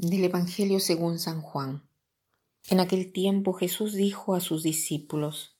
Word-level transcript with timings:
Del 0.00 0.22
Evangelio 0.22 0.78
según 0.78 1.18
San 1.18 1.42
Juan. 1.42 1.82
En 2.70 2.78
aquel 2.78 3.10
tiempo 3.10 3.52
Jesús 3.52 3.94
dijo 3.94 4.36
a 4.36 4.40
sus 4.40 4.62
discípulos, 4.62 5.58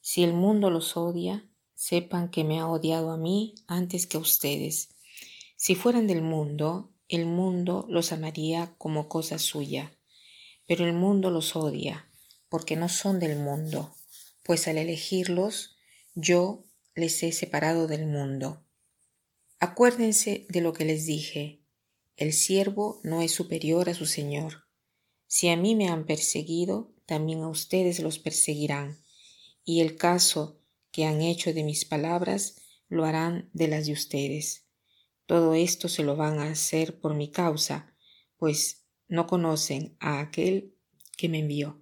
Si 0.00 0.22
el 0.22 0.32
mundo 0.32 0.70
los 0.70 0.96
odia, 0.96 1.50
sepan 1.74 2.30
que 2.30 2.44
me 2.44 2.60
ha 2.60 2.68
odiado 2.68 3.10
a 3.10 3.16
mí 3.16 3.56
antes 3.66 4.06
que 4.06 4.16
a 4.16 4.20
ustedes. 4.20 4.90
Si 5.56 5.74
fueran 5.74 6.06
del 6.06 6.22
mundo, 6.22 6.92
el 7.08 7.26
mundo 7.26 7.84
los 7.88 8.12
amaría 8.12 8.76
como 8.78 9.08
cosa 9.08 9.40
suya, 9.40 9.98
pero 10.68 10.86
el 10.86 10.92
mundo 10.92 11.30
los 11.32 11.56
odia, 11.56 12.08
porque 12.48 12.76
no 12.76 12.88
son 12.88 13.18
del 13.18 13.40
mundo, 13.40 13.92
pues 14.44 14.68
al 14.68 14.78
elegirlos 14.78 15.74
yo 16.14 16.62
les 16.94 17.20
he 17.24 17.32
separado 17.32 17.88
del 17.88 18.06
mundo. 18.06 18.64
Acuérdense 19.58 20.46
de 20.48 20.60
lo 20.60 20.72
que 20.74 20.84
les 20.84 21.06
dije 21.06 21.63
el 22.16 22.32
siervo 22.32 23.00
no 23.02 23.22
es 23.22 23.32
superior 23.32 23.88
a 23.88 23.94
su 23.94 24.06
Señor. 24.06 24.64
Si 25.26 25.48
a 25.48 25.56
mí 25.56 25.74
me 25.74 25.88
han 25.88 26.06
perseguido, 26.06 26.94
también 27.06 27.42
a 27.42 27.48
ustedes 27.48 27.98
los 28.00 28.18
perseguirán. 28.18 29.02
Y 29.64 29.80
el 29.80 29.96
caso 29.96 30.60
que 30.92 31.06
han 31.06 31.22
hecho 31.22 31.52
de 31.52 31.64
mis 31.64 31.84
palabras, 31.84 32.60
lo 32.88 33.04
harán 33.04 33.50
de 33.52 33.66
las 33.66 33.86
de 33.86 33.92
ustedes. 33.92 34.66
Todo 35.26 35.54
esto 35.54 35.88
se 35.88 36.04
lo 36.04 36.16
van 36.16 36.38
a 36.38 36.50
hacer 36.50 37.00
por 37.00 37.14
mi 37.14 37.30
causa, 37.30 37.94
pues 38.36 38.84
no 39.08 39.26
conocen 39.26 39.96
a 39.98 40.20
aquel 40.20 40.74
que 41.16 41.28
me 41.28 41.40
envió. 41.40 41.80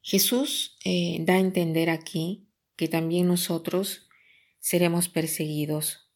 Jesús 0.00 0.78
eh, 0.84 1.18
da 1.20 1.34
a 1.34 1.40
entender 1.40 1.90
aquí 1.90 2.46
que 2.76 2.86
también 2.86 3.26
nosotros 3.26 4.06
seremos 4.60 5.08
perseguidos, 5.08 6.08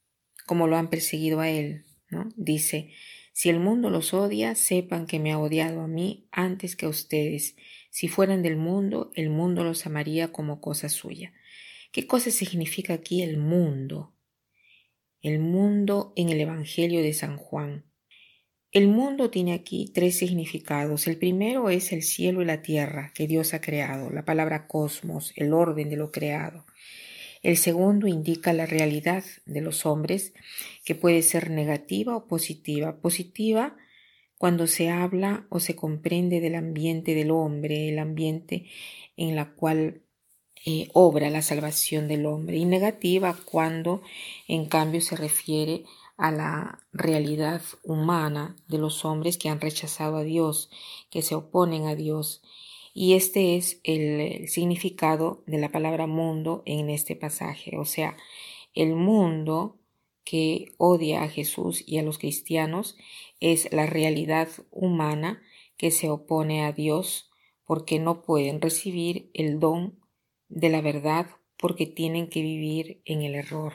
como 0.46 0.68
lo 0.68 0.76
han 0.76 0.90
perseguido 0.90 1.40
a 1.40 1.48
Él, 1.48 1.86
Dice, 2.36 2.90
si 3.32 3.48
el 3.48 3.60
mundo 3.60 3.90
los 3.90 4.12
odia, 4.12 4.54
sepan 4.54 5.06
que 5.06 5.18
me 5.18 5.32
ha 5.32 5.38
odiado 5.38 5.80
a 5.80 5.88
mí 5.88 6.28
antes 6.30 6.76
que 6.76 6.86
a 6.86 6.88
ustedes. 6.88 7.56
Si 7.90 8.08
fueran 8.08 8.42
del 8.42 8.56
mundo, 8.56 9.10
el 9.14 9.30
mundo 9.30 9.64
los 9.64 9.86
amaría 9.86 10.32
como 10.32 10.60
cosa 10.60 10.88
suya. 10.88 11.32
¿Qué 11.92 12.06
cosa 12.06 12.30
significa 12.30 12.94
aquí 12.94 13.22
el 13.22 13.36
mundo? 13.36 14.14
El 15.22 15.38
mundo 15.38 16.12
en 16.16 16.28
el 16.28 16.40
Evangelio 16.40 17.02
de 17.02 17.12
San 17.12 17.36
Juan. 17.36 17.84
El 18.72 18.86
mundo 18.86 19.30
tiene 19.30 19.52
aquí 19.52 19.90
tres 19.92 20.16
significados. 20.16 21.08
El 21.08 21.16
primero 21.16 21.70
es 21.70 21.92
el 21.92 22.02
cielo 22.02 22.40
y 22.42 22.44
la 22.44 22.62
tierra 22.62 23.12
que 23.14 23.26
Dios 23.26 23.52
ha 23.52 23.60
creado, 23.60 24.10
la 24.10 24.24
palabra 24.24 24.68
cosmos, 24.68 25.32
el 25.34 25.52
orden 25.52 25.90
de 25.90 25.96
lo 25.96 26.12
creado. 26.12 26.64
El 27.42 27.56
segundo 27.56 28.06
indica 28.06 28.52
la 28.52 28.66
realidad 28.66 29.24
de 29.46 29.60
los 29.60 29.86
hombres, 29.86 30.34
que 30.84 30.94
puede 30.94 31.22
ser 31.22 31.50
negativa 31.50 32.16
o 32.16 32.26
positiva. 32.26 33.00
Positiva 33.00 33.76
cuando 34.36 34.66
se 34.66 34.90
habla 34.90 35.46
o 35.48 35.60
se 35.60 35.76
comprende 35.76 36.40
del 36.40 36.54
ambiente 36.54 37.14
del 37.14 37.30
hombre, 37.30 37.88
el 37.88 37.98
ambiente 37.98 38.66
en 39.16 39.36
la 39.36 39.52
cual 39.52 40.02
eh, 40.66 40.88
obra 40.92 41.30
la 41.30 41.42
salvación 41.42 42.08
del 42.08 42.26
hombre. 42.26 42.58
Y 42.58 42.66
negativa 42.66 43.36
cuando 43.44 44.02
en 44.46 44.66
cambio 44.66 45.00
se 45.00 45.16
refiere 45.16 45.84
a 46.18 46.30
la 46.30 46.86
realidad 46.92 47.62
humana 47.82 48.56
de 48.68 48.76
los 48.76 49.06
hombres 49.06 49.38
que 49.38 49.48
han 49.48 49.60
rechazado 49.60 50.16
a 50.16 50.22
Dios, 50.22 50.70
que 51.10 51.22
se 51.22 51.34
oponen 51.34 51.86
a 51.86 51.94
Dios 51.94 52.42
y 52.92 53.14
este 53.14 53.56
es 53.56 53.80
el, 53.84 54.48
significado 54.48 55.42
de 55.46 55.58
la 55.58 55.70
palabra 55.70 56.06
mundo 56.06 56.62
en 56.66 56.90
este 56.90 57.16
pasaje. 57.16 57.78
O 57.78 57.84
sea, 57.84 58.16
el 58.74 58.94
mundo 58.94 59.78
que 60.24 60.72
odia 60.76 61.22
a 61.22 61.28
Jesús 61.28 61.82
y 61.86 61.98
a 61.98 62.02
los 62.02 62.18
cristianos 62.18 62.96
es 63.40 63.72
la 63.72 63.86
realidad 63.86 64.48
humana 64.70 65.42
que 65.76 65.90
se 65.90 66.10
opone 66.10 66.64
a 66.64 66.72
Dios 66.72 67.30
porque 67.64 67.98
no 67.98 68.22
pueden 68.22 68.60
recibir 68.60 69.30
el 69.34 69.60
don 69.60 69.98
de 70.48 70.68
la 70.68 70.80
verdad 70.80 71.26
porque 71.56 71.86
tienen 71.86 72.28
que 72.28 72.42
vivir 72.42 73.02
en 73.04 73.22
el 73.22 73.34
error. 73.34 73.74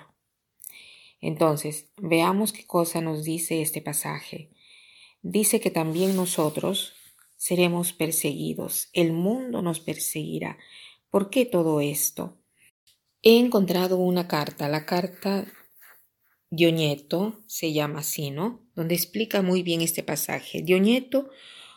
Entonces, 1.22 1.90
veamos 1.98 2.52
qué 2.52 2.66
cosa 2.66 3.02
nos 3.02 3.24
dice 3.24 3.62
este 3.62 3.82
pasaje. 3.82 4.50
Dice 5.22 5.60
que 5.60 5.72
también 5.72 6.16
nosotros, 6.16 6.94
seremos 7.46 7.94
perseguidos, 7.94 8.90
el 8.92 9.14
mundo 9.14 9.62
nos 9.62 9.80
perseguirá. 9.80 10.58
¿Por 11.12 11.30
qué 11.30 11.46
todo 11.46 11.80
esto? 11.80 12.40
He 13.22 13.38
encontrado 13.38 13.98
una 13.98 14.28
carta, 14.28 14.68
la 14.68 14.88
carta 14.88 15.46
Dionieto, 16.50 17.44
se 17.46 17.72
llama 17.72 18.00
así, 18.00 18.32
¿no? 18.32 18.68
Donde 18.74 18.96
explica 18.96 19.44
muy 19.44 19.62
bien 19.62 19.82
este 19.82 20.02
pasaje. 20.02 20.64
Dionieto 20.64 21.30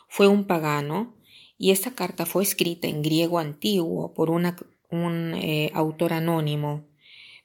fue 0.07 0.27
un 0.27 0.47
pagano 0.47 1.15
y 1.55 1.69
esta 1.69 1.93
carta 1.93 2.25
fue 2.25 2.41
escrita 2.41 2.87
en 2.87 3.03
griego 3.03 3.37
antiguo 3.37 4.15
por 4.15 4.31
un 4.31 5.35
eh, 5.35 5.69
autor 5.75 6.13
anónimo, 6.13 6.87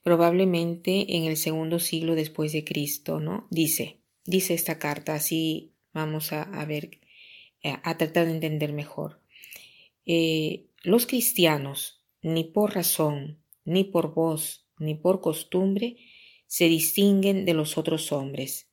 probablemente 0.02 1.14
en 1.18 1.24
el 1.24 1.36
segundo 1.36 1.78
siglo 1.78 2.14
después 2.14 2.54
de 2.54 2.64
Cristo, 2.64 3.20
¿no? 3.20 3.46
Dice, 3.50 4.00
dice 4.24 4.54
esta 4.54 4.78
carta, 4.78 5.14
así 5.14 5.74
vamos 5.92 6.32
a, 6.32 6.64
ver 6.64 7.03
a 7.64 7.97
tratar 7.97 8.26
de 8.26 8.32
entender 8.32 8.72
mejor. 8.72 9.20
Eh, 10.04 10.66
los 10.82 11.06
cristianos, 11.06 12.02
ni 12.22 12.44
por 12.44 12.75
razón, 12.75 13.42
ni 13.64 13.84
por 13.84 14.14
voz, 14.14 14.66
ni 14.78 14.94
por 14.94 15.20
costumbre, 15.20 15.97
se 16.47 16.69
distinguen 16.69 17.47
de 17.47 17.54
los 17.54 17.78
otros 17.78 18.12
hombres. 18.12 18.69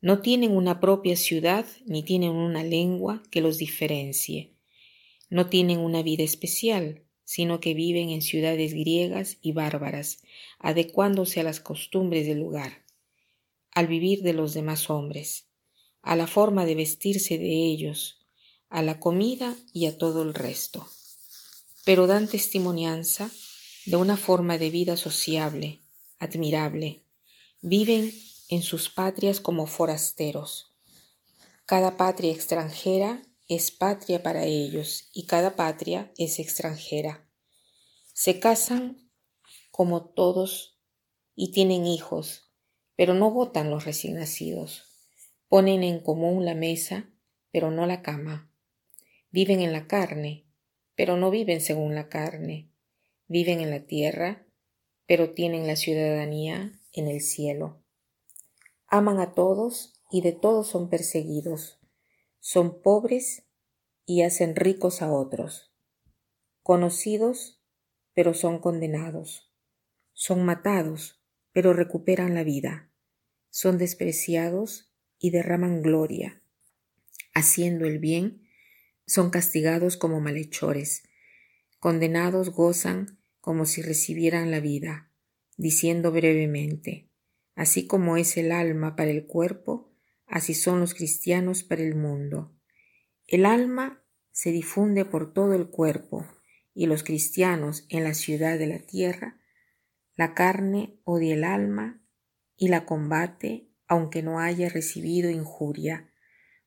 No 0.00 0.20
tienen 0.20 0.52
una 0.52 0.80
propia 0.80 1.16
ciudad 1.16 1.66
ni 1.86 2.02
tienen 2.02 2.30
una 2.30 2.64
lengua 2.64 3.22
que 3.30 3.40
los 3.40 3.58
diferencie. 3.58 4.54
No 5.28 5.48
tienen 5.48 5.80
una 5.80 6.02
vida 6.02 6.22
especial, 6.22 7.02
sino 7.24 7.60
que 7.60 7.74
viven 7.74 8.10
en 8.10 8.22
ciudades 8.22 8.74
griegas 8.74 9.38
y 9.40 9.52
bárbaras, 9.52 10.22
adecuándose 10.58 11.40
a 11.40 11.42
las 11.42 11.60
costumbres 11.60 12.26
del 12.26 12.38
lugar, 12.38 12.84
al 13.70 13.86
vivir 13.86 14.22
de 14.22 14.34
los 14.34 14.54
demás 14.54 14.90
hombres 14.90 15.48
a 16.04 16.16
la 16.16 16.26
forma 16.26 16.66
de 16.66 16.74
vestirse 16.74 17.38
de 17.38 17.64
ellos, 17.64 18.18
a 18.68 18.82
la 18.82 19.00
comida 19.00 19.56
y 19.72 19.86
a 19.86 19.96
todo 19.96 20.22
el 20.22 20.34
resto. 20.34 20.86
Pero 21.84 22.06
dan 22.06 22.28
testimonianza 22.28 23.30
de 23.86 23.96
una 23.96 24.16
forma 24.16 24.58
de 24.58 24.70
vida 24.70 24.96
sociable, 24.96 25.82
admirable. 26.18 27.02
Viven 27.62 28.12
en 28.48 28.62
sus 28.62 28.90
patrias 28.90 29.40
como 29.40 29.66
forasteros. 29.66 30.72
Cada 31.66 31.96
patria 31.96 32.32
extranjera 32.32 33.22
es 33.48 33.70
patria 33.70 34.22
para 34.22 34.44
ellos 34.44 35.08
y 35.12 35.24
cada 35.24 35.56
patria 35.56 36.12
es 36.18 36.38
extranjera. 36.38 37.26
Se 38.12 38.38
casan 38.38 39.10
como 39.70 40.04
todos 40.04 40.78
y 41.34 41.50
tienen 41.52 41.86
hijos, 41.86 42.50
pero 42.96 43.14
no 43.14 43.30
votan 43.30 43.70
los 43.70 43.84
recién 43.84 44.14
nacidos. 44.14 44.93
Ponen 45.48 45.82
en 45.82 46.00
común 46.00 46.44
la 46.44 46.54
mesa, 46.54 47.10
pero 47.50 47.70
no 47.70 47.86
la 47.86 48.02
cama. 48.02 48.50
Viven 49.30 49.60
en 49.60 49.72
la 49.72 49.86
carne, 49.86 50.46
pero 50.96 51.16
no 51.16 51.30
viven 51.30 51.60
según 51.60 51.94
la 51.94 52.08
carne. 52.08 52.70
Viven 53.26 53.60
en 53.60 53.70
la 53.70 53.86
tierra, 53.86 54.46
pero 55.06 55.32
tienen 55.32 55.66
la 55.66 55.76
ciudadanía 55.76 56.72
en 56.92 57.08
el 57.08 57.20
cielo. 57.20 57.82
Aman 58.86 59.18
a 59.18 59.34
todos 59.34 60.00
y 60.10 60.20
de 60.20 60.32
todos 60.32 60.68
son 60.68 60.88
perseguidos. 60.88 61.80
Son 62.40 62.80
pobres 62.80 63.44
y 64.06 64.22
hacen 64.22 64.54
ricos 64.54 65.02
a 65.02 65.12
otros. 65.12 65.72
Conocidos, 66.62 67.60
pero 68.14 68.34
son 68.34 68.58
condenados. 68.58 69.52
Son 70.12 70.44
matados, 70.44 71.20
pero 71.52 71.72
recuperan 71.72 72.34
la 72.34 72.44
vida. 72.44 72.90
Son 73.50 73.78
despreciados 73.78 74.93
y 75.18 75.30
derraman 75.30 75.82
gloria. 75.82 76.42
Haciendo 77.32 77.86
el 77.86 77.98
bien, 77.98 78.42
son 79.06 79.30
castigados 79.30 79.96
como 79.96 80.20
malhechores. 80.20 81.02
Condenados 81.78 82.50
gozan 82.50 83.18
como 83.40 83.66
si 83.66 83.82
recibieran 83.82 84.50
la 84.50 84.60
vida, 84.60 85.10
diciendo 85.56 86.12
brevemente, 86.12 87.10
así 87.54 87.86
como 87.86 88.16
es 88.16 88.36
el 88.36 88.52
alma 88.52 88.96
para 88.96 89.10
el 89.10 89.26
cuerpo, 89.26 89.92
así 90.26 90.54
son 90.54 90.80
los 90.80 90.94
cristianos 90.94 91.62
para 91.62 91.82
el 91.82 91.94
mundo. 91.94 92.54
El 93.26 93.44
alma 93.44 94.02
se 94.32 94.50
difunde 94.50 95.04
por 95.04 95.32
todo 95.32 95.54
el 95.54 95.68
cuerpo, 95.68 96.26
y 96.74 96.86
los 96.86 97.04
cristianos 97.04 97.86
en 97.88 98.02
la 98.02 98.14
ciudad 98.14 98.58
de 98.58 98.66
la 98.66 98.80
tierra, 98.80 99.38
la 100.16 100.34
carne 100.34 100.98
odia 101.04 101.34
el 101.34 101.44
alma 101.44 102.02
y 102.56 102.68
la 102.68 102.86
combate 102.86 103.68
aunque 103.86 104.22
no 104.22 104.40
haya 104.40 104.68
recibido 104.68 105.30
injuria, 105.30 106.10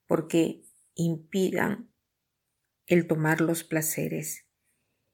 porque 0.06 0.64
impidan 0.96 1.90
el 2.86 3.08
tomar 3.08 3.42
los 3.42 3.64
placeres. 3.64 4.46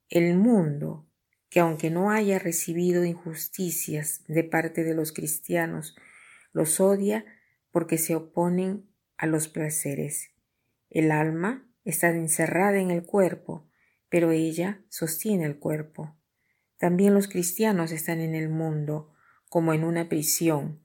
El 0.10 0.38
mundo, 0.38 1.10
que 1.50 1.60
aunque 1.60 1.90
no 1.90 2.12
haya 2.12 2.40
recibido 2.40 3.04
injusticias 3.04 4.24
de 4.28 4.44
parte 4.44 4.84
de 4.84 4.94
los 4.94 5.12
cristianos, 5.12 5.96
los 6.52 6.80
odia 6.80 7.26
porque 7.72 7.98
se 7.98 8.16
oponen 8.16 8.88
a 9.18 9.26
los 9.26 9.48
placeres. 9.48 10.30
El 10.90 11.12
alma 11.12 11.68
está 11.84 12.10
encerrada 12.10 12.78
en 12.78 12.92
el 12.92 13.04
cuerpo, 13.04 13.68
pero 14.10 14.32
ella 14.32 14.84
sostiene 14.90 15.46
el 15.46 15.58
cuerpo. 15.58 16.16
También 16.78 17.16
los 17.16 17.28
cristianos 17.28 17.92
están 17.92 18.20
en 18.20 18.36
el 18.36 18.50
mundo 18.50 19.14
como 19.50 19.74
en 19.74 19.84
una 19.84 20.10
prisión, 20.10 20.83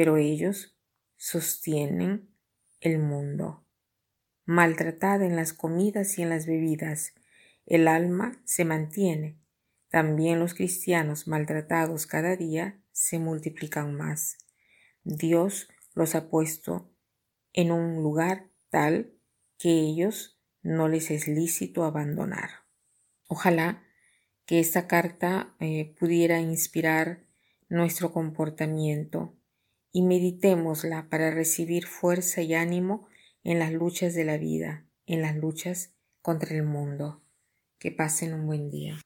pero 0.00 0.16
ellos 0.16 0.74
sostienen 1.18 2.30
el 2.80 2.98
mundo. 3.00 3.66
Maltratada 4.46 5.26
en 5.26 5.36
las 5.36 5.52
comidas 5.52 6.18
y 6.18 6.22
en 6.22 6.30
las 6.30 6.46
bebidas, 6.46 7.12
el 7.66 7.86
alma 7.86 8.40
se 8.46 8.64
mantiene. 8.64 9.38
También 9.90 10.38
los 10.38 10.54
cristianos 10.54 11.28
maltratados 11.28 12.06
cada 12.06 12.34
día 12.34 12.80
se 12.92 13.18
multiplican 13.18 13.94
más. 13.94 14.38
Dios 15.04 15.68
los 15.94 16.14
ha 16.14 16.30
puesto 16.30 16.90
en 17.52 17.70
un 17.70 17.96
lugar 17.96 18.48
tal 18.70 19.12
que 19.58 19.68
ellos 19.68 20.40
no 20.62 20.88
les 20.88 21.10
es 21.10 21.28
lícito 21.28 21.84
abandonar. 21.84 22.48
Ojalá 23.28 23.82
que 24.46 24.60
esta 24.60 24.86
carta 24.86 25.54
eh, 25.60 25.94
pudiera 26.00 26.40
inspirar 26.40 27.26
nuestro 27.68 28.14
comportamiento 28.14 29.36
y 29.92 30.02
meditémosla 30.02 31.08
para 31.08 31.30
recibir 31.30 31.86
fuerza 31.86 32.42
y 32.42 32.54
ánimo 32.54 33.08
en 33.44 33.58
las 33.58 33.72
luchas 33.72 34.14
de 34.14 34.24
la 34.24 34.38
vida, 34.38 34.86
en 35.06 35.22
las 35.22 35.36
luchas 35.36 35.92
contra 36.22 36.54
el 36.54 36.62
mundo. 36.62 37.22
Que 37.78 37.90
pasen 37.90 38.34
un 38.34 38.46
buen 38.46 38.70
día. 38.70 38.98